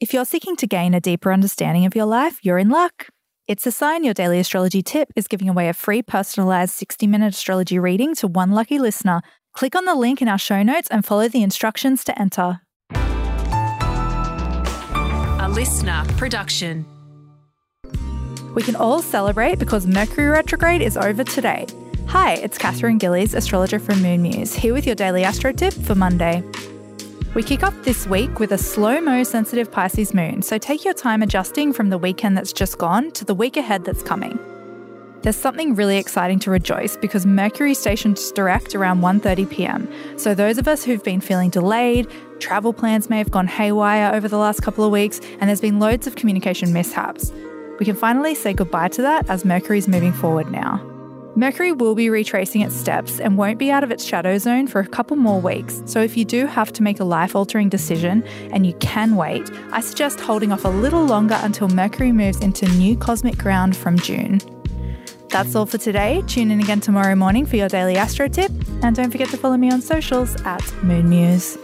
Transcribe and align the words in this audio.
If 0.00 0.14
you're 0.14 0.24
seeking 0.24 0.56
to 0.56 0.66
gain 0.66 0.94
a 0.94 1.00
deeper 1.00 1.30
understanding 1.30 1.84
of 1.84 1.94
your 1.94 2.06
life, 2.06 2.38
you're 2.42 2.56
in 2.56 2.70
luck. 2.70 3.08
It's 3.46 3.66
a 3.66 3.70
sign 3.70 4.02
your 4.02 4.14
daily 4.14 4.40
astrology 4.40 4.80
tip 4.80 5.10
is 5.14 5.28
giving 5.28 5.46
away 5.46 5.68
a 5.68 5.74
free 5.74 6.00
personalized 6.00 6.72
60 6.72 7.06
minute 7.06 7.34
astrology 7.34 7.78
reading 7.78 8.14
to 8.14 8.26
one 8.26 8.52
lucky 8.52 8.78
listener. 8.78 9.20
Click 9.52 9.76
on 9.76 9.84
the 9.84 9.94
link 9.94 10.22
in 10.22 10.28
our 10.28 10.38
show 10.38 10.62
notes 10.62 10.88
and 10.90 11.04
follow 11.04 11.28
the 11.28 11.42
instructions 11.42 12.02
to 12.04 12.18
enter. 12.18 12.62
A 12.94 12.96
LiSTNR 15.50 16.16
production. 16.16 16.86
We 18.54 18.62
can 18.62 18.76
all 18.76 19.02
celebrate 19.02 19.58
because 19.58 19.86
Mercury 19.86 20.28
retrograde 20.28 20.80
is 20.80 20.96
over 20.96 21.24
today. 21.24 21.66
Hi, 22.06 22.36
it's 22.36 22.56
Katherine 22.56 22.96
Gillies, 22.96 23.34
astrologer 23.34 23.78
from 23.78 24.00
Moon 24.00 24.22
Muse, 24.22 24.54
here 24.54 24.72
with 24.72 24.86
your 24.86 24.94
daily 24.94 25.24
astro 25.24 25.52
tip 25.52 25.74
for 25.74 25.94
Monday. 25.94 26.42
We 27.32 27.44
kick 27.44 27.62
off 27.62 27.84
this 27.84 28.08
week 28.08 28.40
with 28.40 28.50
a 28.50 28.58
slow 28.58 29.00
mo 29.00 29.22
sensitive 29.22 29.70
Pisces 29.70 30.12
moon, 30.12 30.42
so 30.42 30.58
take 30.58 30.84
your 30.84 30.94
time 30.94 31.22
adjusting 31.22 31.72
from 31.72 31.88
the 31.88 31.96
weekend 31.96 32.36
that's 32.36 32.52
just 32.52 32.76
gone 32.76 33.12
to 33.12 33.24
the 33.24 33.36
week 33.36 33.56
ahead 33.56 33.84
that's 33.84 34.02
coming. 34.02 34.36
There's 35.22 35.36
something 35.36 35.76
really 35.76 35.96
exciting 35.96 36.40
to 36.40 36.50
rejoice 36.50 36.96
because 36.96 37.24
Mercury 37.26 37.74
stations 37.74 38.32
direct 38.32 38.74
around 38.74 39.00
1:30 39.00 39.48
p.m. 39.48 39.88
So 40.18 40.34
those 40.34 40.58
of 40.58 40.66
us 40.66 40.82
who've 40.82 41.04
been 41.04 41.20
feeling 41.20 41.50
delayed, 41.50 42.08
travel 42.40 42.72
plans 42.72 43.08
may 43.08 43.18
have 43.18 43.30
gone 43.30 43.46
haywire 43.46 44.12
over 44.12 44.26
the 44.26 44.38
last 44.38 44.62
couple 44.62 44.84
of 44.84 44.90
weeks, 44.90 45.20
and 45.38 45.48
there's 45.48 45.60
been 45.60 45.78
loads 45.78 46.08
of 46.08 46.16
communication 46.16 46.72
mishaps. 46.72 47.30
We 47.78 47.86
can 47.86 47.94
finally 47.94 48.34
say 48.34 48.54
goodbye 48.54 48.88
to 48.88 49.02
that 49.02 49.30
as 49.30 49.44
Mercury's 49.44 49.86
moving 49.86 50.12
forward 50.12 50.50
now. 50.50 50.84
Mercury 51.36 51.70
will 51.70 51.94
be 51.94 52.10
retracing 52.10 52.60
its 52.60 52.74
steps 52.74 53.20
and 53.20 53.38
won't 53.38 53.58
be 53.58 53.70
out 53.70 53.84
of 53.84 53.90
its 53.90 54.04
shadow 54.04 54.36
zone 54.36 54.66
for 54.66 54.80
a 54.80 54.86
couple 54.86 55.16
more 55.16 55.40
weeks. 55.40 55.82
So, 55.86 56.00
if 56.00 56.16
you 56.16 56.24
do 56.24 56.46
have 56.46 56.72
to 56.72 56.82
make 56.82 56.98
a 56.98 57.04
life 57.04 57.36
altering 57.36 57.68
decision 57.68 58.24
and 58.52 58.66
you 58.66 58.74
can 58.74 59.14
wait, 59.14 59.48
I 59.70 59.80
suggest 59.80 60.20
holding 60.20 60.50
off 60.50 60.64
a 60.64 60.68
little 60.68 61.04
longer 61.04 61.38
until 61.42 61.68
Mercury 61.68 62.10
moves 62.10 62.40
into 62.40 62.66
new 62.70 62.96
cosmic 62.96 63.38
ground 63.38 63.76
from 63.76 63.98
June. 63.98 64.40
That's 65.28 65.54
all 65.54 65.66
for 65.66 65.78
today. 65.78 66.24
Tune 66.26 66.50
in 66.50 66.58
again 66.58 66.80
tomorrow 66.80 67.14
morning 67.14 67.46
for 67.46 67.54
your 67.54 67.68
daily 67.68 67.96
astro 67.96 68.26
tip. 68.26 68.50
And 68.82 68.96
don't 68.96 69.12
forget 69.12 69.28
to 69.28 69.36
follow 69.36 69.56
me 69.56 69.70
on 69.70 69.80
socials 69.80 70.34
at 70.42 70.64
Moon 70.82 71.08
Muse. 71.08 71.56